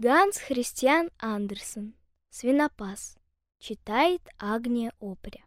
[0.00, 1.92] Ганс Христиан Андерсон.
[2.30, 3.18] Свинопас.
[3.58, 5.44] Читает Агния Опря.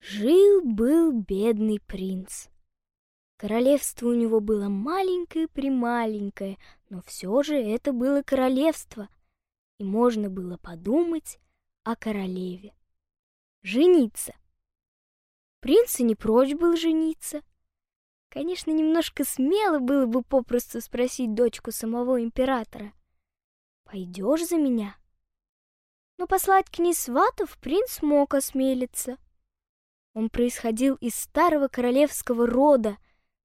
[0.00, 2.48] Жил-был бедный принц.
[3.38, 6.58] Королевство у него было маленькое-прималенькое,
[6.90, 9.08] но все же это было королевство,
[9.78, 11.40] и можно было подумать
[11.84, 12.74] о королеве.
[13.62, 14.34] Жениться.
[15.60, 17.40] Принц и не прочь был жениться—
[18.36, 22.92] Конечно, немножко смело было бы попросту спросить дочку самого императора.
[23.84, 24.94] «Пойдешь за меня?»
[26.18, 29.16] Но послать к ней сватов принц мог осмелиться.
[30.12, 32.98] Он происходил из старого королевского рода,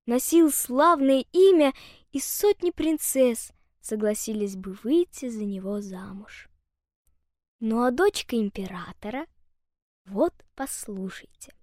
[0.08, 1.71] носил славное имя,
[2.12, 6.49] и сотни принцесс согласились бы выйти за него замуж.
[7.62, 9.26] Ну а дочка императора,
[10.04, 11.54] вот послушайте.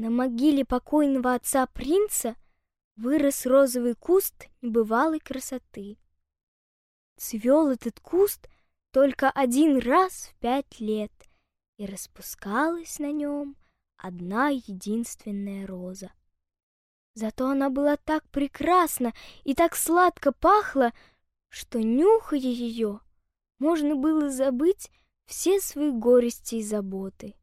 [0.00, 2.36] На могиле покойного отца принца
[2.94, 5.98] вырос розовый куст небывалой красоты.
[7.16, 8.48] Цвел этот куст
[8.92, 11.10] только один раз в пять лет,
[11.78, 13.56] и распускалась на нем
[13.96, 16.12] одна единственная роза.
[17.14, 20.92] Зато она была так прекрасна и так сладко пахла,
[21.48, 23.00] что, нюхая ее,
[23.58, 24.92] можно было забыть
[25.26, 27.34] все свои горести и заботы.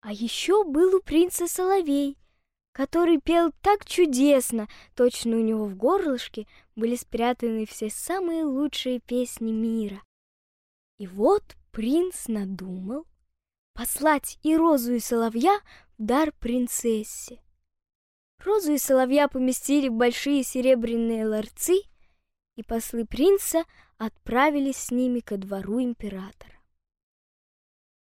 [0.00, 2.16] А еще был у принца соловей,
[2.72, 9.52] который пел так чудесно, точно у него в горлышке были спрятаны все самые лучшие песни
[9.52, 10.02] мира.
[10.98, 13.06] И вот принц надумал
[13.74, 15.60] послать и розу, и соловья
[15.98, 17.40] в дар принцессе.
[18.44, 21.82] Розу и соловья поместили в большие серебряные ларцы,
[22.56, 23.64] и послы принца
[23.98, 26.59] отправились с ними ко двору императора.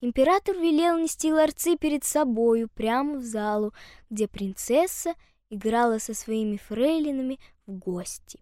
[0.00, 3.72] Император велел нести ларцы перед собою прямо в залу,
[4.10, 5.14] где принцесса
[5.48, 8.40] играла со своими фрейлинами в гости.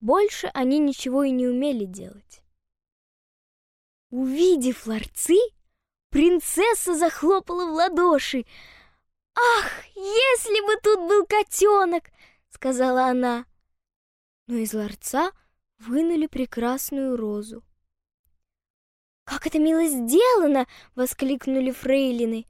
[0.00, 2.42] Больше они ничего и не умели делать.
[4.10, 5.36] Увидев ларцы,
[6.08, 8.44] принцесса захлопала в ладоши.
[9.34, 12.10] «Ах, если бы тут был котенок!»—
[12.48, 13.46] сказала она.
[14.48, 15.30] Но из ларца
[15.78, 17.62] вынули прекрасную розу.
[19.30, 22.48] «Как это мило сделано!»— воскликнули фрейлины.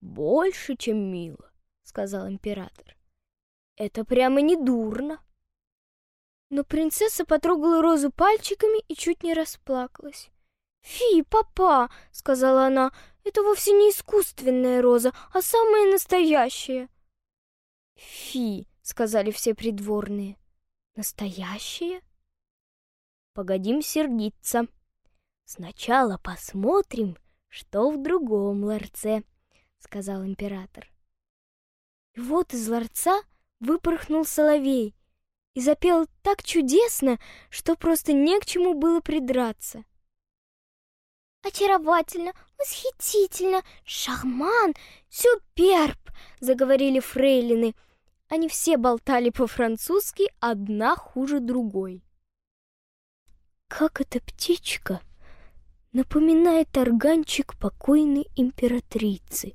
[0.00, 2.96] «Больше, чем мило»,— сказал император.
[3.76, 5.22] «Это прямо не дурно».
[6.48, 10.30] Но принцесса потрогала розу пальчиками и чуть не расплакалась.
[10.80, 12.92] «Фи, папа!»— сказала она.
[13.22, 16.88] «Это вовсе не искусственная роза, а самая настоящая».
[17.94, 20.38] «Фи!»— сказали все придворные.
[20.94, 22.00] «Настоящая?»
[23.34, 24.66] «Погодим сердиться»,
[25.48, 29.22] «Сначала посмотрим, что в другом ларце»,—
[29.78, 30.90] сказал император.
[32.14, 33.22] И вот из ларца
[33.60, 34.96] выпорхнул соловей
[35.54, 39.84] и запел так чудесно, что просто не к чему было придраться.
[41.42, 44.74] «Очаровательно, восхитительно, шахман,
[45.08, 47.76] суперб!»— заговорили фрейлины.
[48.28, 52.02] Они все болтали по-французски, одна хуже другой.
[53.68, 55.00] «Как эта птичка!»
[55.96, 59.54] Напоминает органчик покойной императрицы,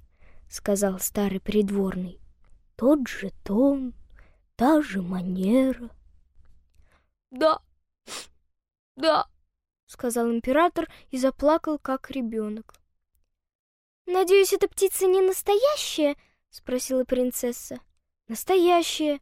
[0.50, 2.20] сказал старый придворный.
[2.76, 3.94] Тот же тон,
[4.56, 5.92] та же манера.
[7.30, 7.60] Да,
[8.96, 9.28] да,
[9.86, 12.74] сказал император и заплакал, как ребенок.
[14.08, 16.16] Надеюсь, эта птица не настоящая?
[16.50, 17.78] спросила принцесса.
[18.28, 19.20] Настоящая,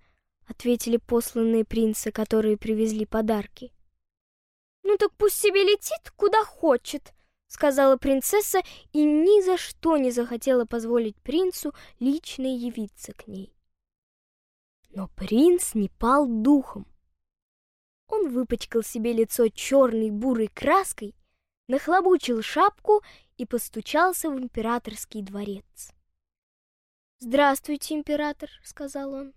[0.48, 3.74] ответили посланные принцы, которые привезли подарки.
[4.84, 7.14] «Ну так пусть себе летит, куда хочет»,—
[7.48, 8.62] сказала принцесса
[8.94, 13.54] и ни за что не захотела позволить принцу лично явиться к ней.
[14.92, 16.88] Но принц не пал духом.
[18.08, 21.16] Он выпачкал себе лицо черной бурой краской,
[21.68, 23.04] нахлобучил шапку
[23.38, 25.94] и постучался в императорский дворец.
[27.20, 29.34] «Здравствуйте, император»,— сказал он.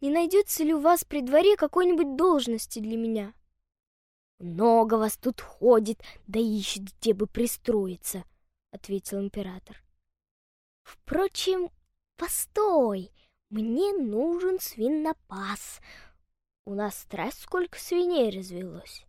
[0.00, 3.34] «Не найдется ли у вас при дворе какой-нибудь должности для меня?»
[4.38, 8.24] «Много вас тут ходит, да ищет, где бы пристроиться»,—
[8.70, 9.82] ответил император.
[10.82, 11.70] «Впрочем,
[12.16, 13.10] постой,
[13.50, 15.80] мне нужен свинопас.
[16.64, 19.04] У нас страсть сколько свиней развелось».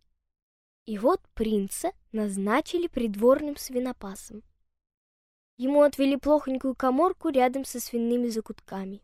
[0.86, 4.42] И вот принца назначили придворным свинопасом.
[5.58, 9.00] Ему отвели плохонькую коморку рядом со свиными закутками.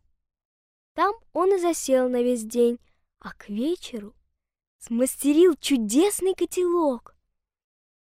[0.94, 2.80] Там он и засел на весь день,
[3.20, 4.15] а к вечеру
[4.86, 7.16] смастерил чудесный котелок.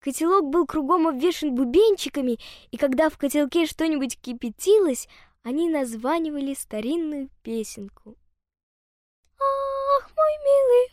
[0.00, 2.38] Котелок был кругом обвешан бубенчиками,
[2.70, 5.08] и когда в котелке что-нибудь кипятилось,
[5.42, 8.16] они названивали старинную песенку.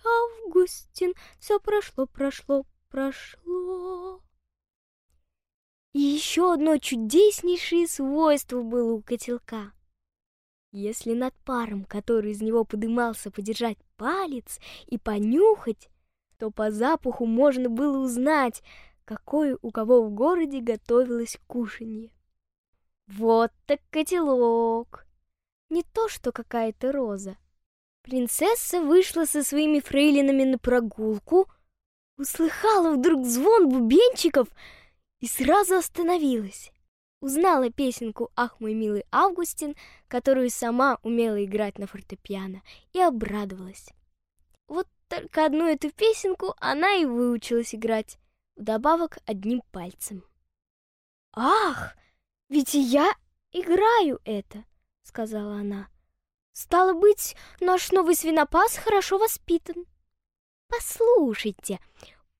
[0.06, 4.22] Августин, все прошло, прошло, прошло.
[5.94, 9.74] И еще одно чудеснейшее свойство было у котелка.
[10.72, 15.90] Если над паром, который из него подымался, подержать палец и понюхать,
[16.38, 18.64] то по запаху можно было узнать,
[19.04, 22.12] какое у кого в городе готовилось кушанье.
[23.08, 25.06] Вот так котелок!
[25.70, 27.38] Не то, что какая-то роза.
[28.02, 31.48] Принцесса вышла со своими фрейлинами на прогулку,
[32.18, 34.48] услыхала вдруг звон бубенчиков
[35.20, 36.72] и сразу остановилась.
[37.22, 39.76] Узнала песенку «Ах, мой милый Августин»,
[40.08, 42.64] которую сама умела играть на фортепиано,
[42.94, 43.90] и обрадовалась.
[44.68, 48.18] Вот только одну эту песенку она и выучилась играть,
[48.56, 50.26] вдобавок одним пальцем.
[51.34, 51.96] «Ах,
[52.50, 53.14] ведь и я
[53.52, 54.66] играю это!»—
[55.04, 55.90] сказала она.
[56.54, 59.86] «Стало быть, наш новый свинопас хорошо воспитан.
[60.70, 61.80] Послушайте,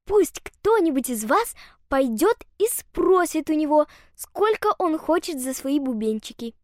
[0.06, 1.56] пусть кто-нибудь из вас
[1.92, 3.86] пойдет и спросит у него,
[4.16, 6.56] сколько он хочет за свои бубенчики.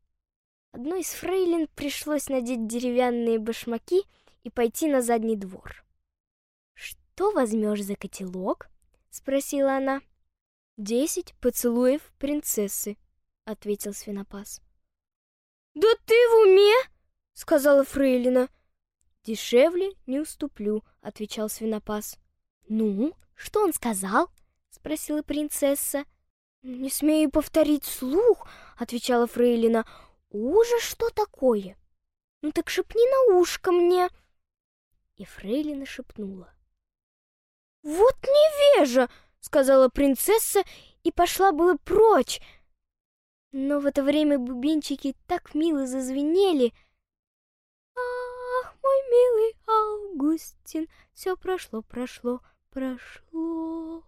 [0.72, 4.06] Одной из фрейлин пришлось надеть деревянные башмаки
[4.44, 5.84] и пойти на задний двор.
[6.76, 8.70] «Что возьмешь за котелок?»—
[9.10, 10.02] спросила она.
[10.78, 12.96] «Десять поцелуев принцессы»,—
[13.44, 14.62] ответил свинопас.
[15.74, 16.74] «Да ты в уме?»—
[17.34, 18.48] сказала фрейлина.
[19.26, 22.18] «Дешевле не уступлю»,— отвечал свинопас.
[22.70, 24.32] «Ну, что он сказал?»
[24.78, 26.06] Спросила принцесса.
[26.62, 28.48] Не смею повторить слух,
[28.78, 29.86] отвечала Фрейлина.
[30.30, 31.78] Ужас, что такое?
[32.42, 34.10] Ну так шепни на ушко мне.
[35.16, 36.54] И Фрейлина шепнула.
[37.82, 39.10] Вот невежа,
[39.40, 40.64] сказала принцесса
[41.04, 42.40] и пошла было прочь.
[43.52, 46.74] Но в это время бубенчики так мило зазвенели.
[47.96, 54.04] Ах, мой милый Августин, все прошло, прошло, прошло.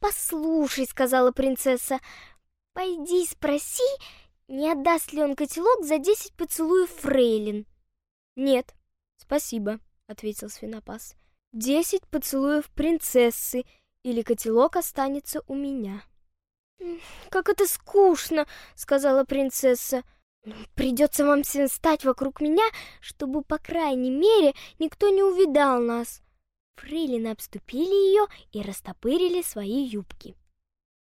[0.00, 2.00] «Послушай»,— сказала принцесса,—
[2.72, 3.82] «пойди спроси,
[4.48, 7.66] не отдаст ли он котелок за десять поцелуев фрейлин».
[8.36, 8.74] «Нет,
[9.16, 11.16] спасибо»,— ответил свинопас.
[11.52, 13.64] «Десять поцелуев принцессы,
[14.02, 16.02] или котелок останется у меня».
[17.30, 20.04] «Как это скучно»,— сказала принцесса.
[20.74, 22.64] «Придется вам всем стать вокруг меня,
[23.00, 26.22] чтобы, по крайней мере, никто не увидал нас».
[26.78, 30.36] Фрейлины обступили ее и растопырили свои юбки.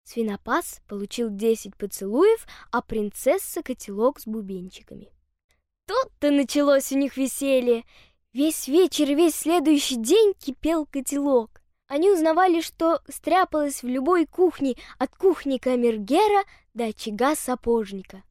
[0.04, 5.10] Свинопас получил десять поцелуев, а принцесса— котелок с бубенчиками.
[5.86, 7.84] Тут-то началось у них веселье.
[8.32, 11.62] Весь вечер и весь следующий день кипел котелок.
[11.86, 16.44] Они узнавали, что стряпалось в любой кухне, от кухни камергера
[16.74, 18.22] до очага сапожника.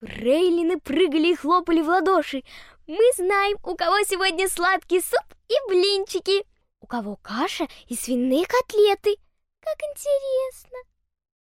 [0.00, 2.44] Рейлины прыгали и хлопали в ладоши.
[2.86, 6.44] «Мы знаем, у кого сегодня сладкий суп и блинчики!»
[6.80, 9.16] У кого каша и свиные котлеты.
[9.60, 10.78] Как интересно.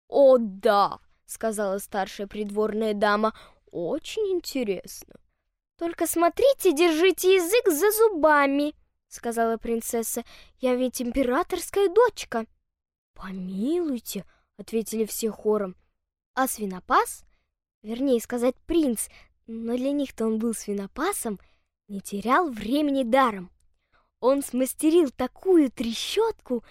[0.08, 3.34] О, да, сказала старшая придворная дама.
[3.72, 5.16] Очень интересно.
[5.78, 8.74] Только смотрите, держите язык за зубами,
[9.08, 10.24] сказала принцесса.
[10.60, 12.46] Я ведь императорская дочка.
[13.14, 14.26] Помилуйте,
[14.58, 15.76] ответили все хором.
[16.34, 17.24] А свинопас,
[17.82, 19.08] вернее сказать принц,
[19.48, 21.40] но для них-то он был свинопасом,
[21.88, 23.52] не терял времени даром.
[24.28, 26.64] Он смастерил такую трещотку,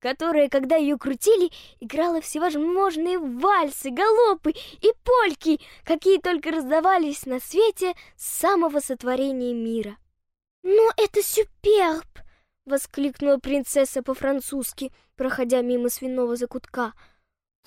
[0.00, 7.94] которая, когда ее крутили, играла всевозможные вальсы, галопы и польки, какие только раздавались на свете
[8.16, 9.98] с самого сотворения мира.
[10.64, 12.08] «Но это суперб!»—
[12.66, 16.92] воскликнула принцесса по-французски, проходя мимо свиного закутка.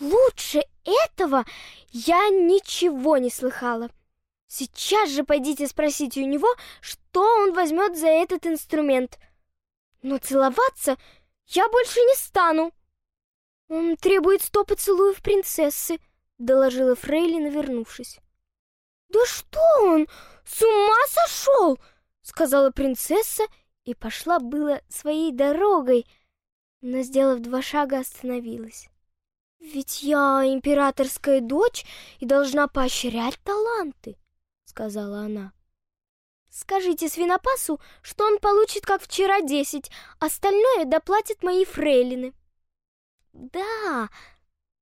[0.01, 1.46] «Лучше этого
[1.91, 3.89] я ничего не слыхала.
[4.48, 6.50] Сейчас же пойдите спросите у него,
[6.81, 9.17] что он возьмет за этот инструмент.
[10.01, 10.98] Но целоваться
[11.48, 12.72] я больше не стану.
[13.68, 16.00] Он требует сто поцелуев принцессы,
[16.38, 18.20] доложила Фрейлина, вернувшись.
[19.10, 20.08] Да что он,
[20.46, 21.79] с ума сошел?
[22.22, 23.44] сказала принцесса
[23.84, 26.06] и пошла было своей дорогой,
[26.82, 28.88] но, сделав два шага, остановилась.
[29.60, 31.86] Ведь я императорская дочь
[32.20, 34.18] и должна поощрять таланты,
[34.63, 35.53] сказала она.
[36.50, 42.34] Скажите свинопасу, что он получит, как вчера, десять, остальное доплатят мои фрейлины.
[43.34, 44.10] Да,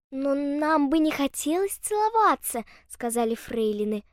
[0.09, 4.05] но нам бы не хотелось целоваться, сказали фрейлины.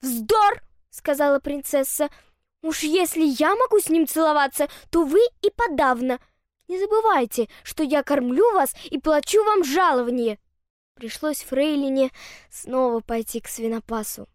[0.00, 2.08] Вздор, сказала принцесса.
[2.62, 6.18] Уж если я могу с ним целоваться, то вы и подавно.
[6.66, 10.38] Не забывайте, что я кормлю вас и плачу вам жалование.
[10.94, 12.10] Пришлось фрейлине
[12.50, 14.26] снова пойти к свинопасу.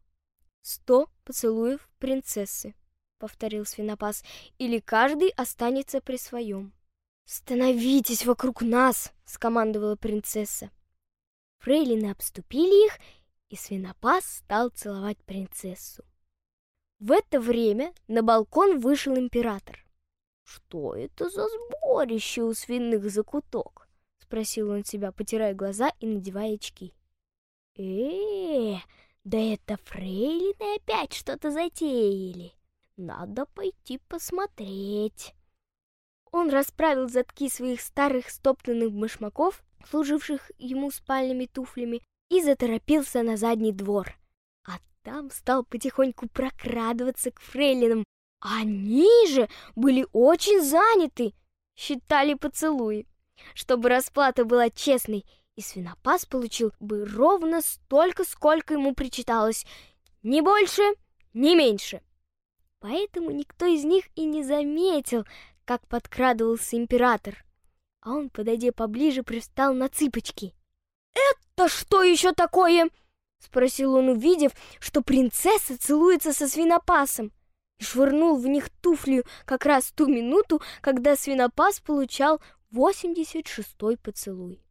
[0.64, 2.74] Сто поцелуев принцессы,
[3.20, 4.24] повторил свинопас,
[4.58, 6.72] или каждый останется при своем.
[7.26, 10.72] Становитесь вокруг нас, скомандовала принцесса.
[11.58, 12.98] Фрейлины обступили их,
[13.50, 16.06] и свинопас стал целовать принцессу.
[17.00, 19.86] В это время на балкон вышел император.
[20.44, 26.94] «Что это за сборище у свиных закуток?»— спросил он себя, потирая глаза и надевая очки.
[27.76, 28.78] э, -э
[29.24, 32.54] да это фрейлины опять что-то затеяли.
[32.98, 35.34] Надо пойти посмотреть».
[36.32, 43.72] Он расправил задки своих старых стоптанных башмаков, служивших ему спальными туфлями, и заторопился на задний
[43.72, 44.16] двор.
[44.66, 48.04] А там стал потихоньку прокрадываться к фрейлинам.
[48.40, 51.34] Они же были очень заняты,
[51.76, 53.08] считали поцелуи.
[53.54, 55.26] Чтобы расплата была честной,
[55.56, 59.66] и свинопас получил бы ровно столько, сколько ему причиталось,
[60.24, 60.82] ни больше,
[61.34, 62.02] ни меньше.
[62.80, 65.26] Поэтому никто из них и не заметил,
[65.66, 67.46] как подкрадывался император.
[68.02, 70.54] А он, подойдя поближе, пристал на цыпочки.
[71.14, 72.90] «Это что еще такое?»—
[73.40, 77.32] спросил он, увидев, что принцесса целуется со свинопасом,
[77.78, 82.42] и швырнул в них туфлю как раз ту минуту, когда свинопас получал
[82.74, 84.64] 86-й поцелуй.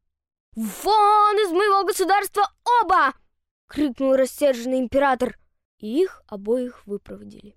[0.55, 3.15] «Вон из моего государства оба!»—
[3.69, 5.39] крикнул рассерженный император,
[5.79, 7.57] и их обоих выпроводили.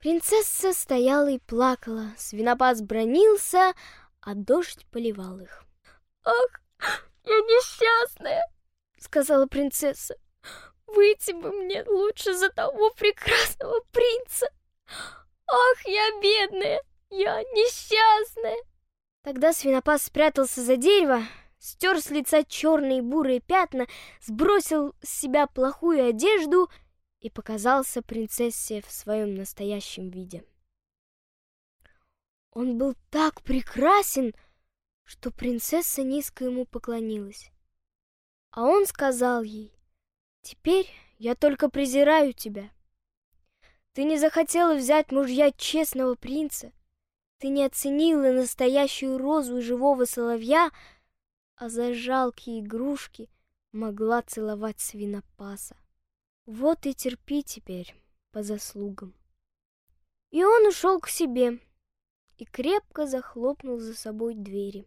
[0.00, 3.74] Принцесса стояла и плакала, свинопас бронился,
[4.20, 5.64] а дождь поливал их.
[6.24, 6.60] «Ах,
[7.24, 8.44] я несчастная!»—
[8.98, 10.16] сказала принцесса.
[10.86, 14.48] «Выйти бы мне лучше за того прекрасного принца!
[15.46, 18.58] Ах, я бедная, я несчастная!»
[19.22, 21.22] Тогда свинопас спрятался за дерево,
[21.66, 23.86] стер с лица черные бурые пятна,
[24.20, 26.70] сбросил с себя плохую одежду—
[27.26, 30.44] и показался принцессе в своем настоящем виде.
[32.52, 34.32] Он был так прекрасен,
[35.02, 37.50] что принцесса низко ему поклонилась.
[38.50, 39.74] А он сказал ей,
[40.42, 42.70] «Теперь я только презираю тебя.
[43.92, 46.72] Ты не захотела взять мужья честного принца,
[47.38, 50.70] ты не оценила настоящую розу и живого соловья,
[51.56, 53.30] а за жалкие игрушки
[53.72, 55.76] могла целовать свинопаса.
[56.44, 57.94] Вот и терпи теперь
[58.30, 59.14] по заслугам.
[60.30, 61.58] И он ушел к себе
[62.36, 64.86] и крепко захлопнул за собой двери.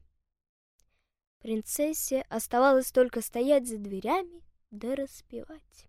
[1.40, 5.88] Принцессе оставалось только стоять за дверями да распевать.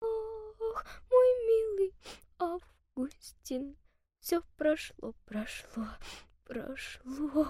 [0.00, 1.94] Ох, мой милый
[2.38, 3.76] Августин,
[4.20, 5.86] все прошло, прошло,
[6.44, 7.46] прошло.